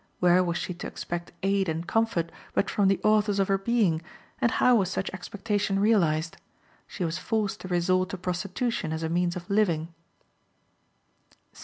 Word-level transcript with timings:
Where 0.19 0.43
was 0.43 0.57
she 0.57 0.73
to 0.73 0.87
expect 0.87 1.31
aid 1.43 1.69
and 1.69 1.85
comfort 1.87 2.31
but 2.55 2.71
from 2.71 2.87
the 2.87 2.99
authors 3.03 3.37
of 3.37 3.49
her 3.49 3.59
being, 3.59 4.01
and 4.39 4.49
how 4.49 4.77
was 4.77 4.89
such 4.89 5.11
expectation 5.11 5.77
realized? 5.79 6.37
She 6.87 7.05
was 7.05 7.19
forced 7.19 7.61
to 7.61 7.67
resort 7.67 8.09
to 8.09 8.17
prostitution 8.17 8.93
as 8.93 9.03
a 9.03 9.09
means 9.09 9.35
of 9.35 9.47
living. 9.47 9.93